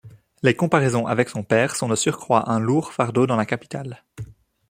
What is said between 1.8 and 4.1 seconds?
de surcroît un lourd fardeau dans la capitale.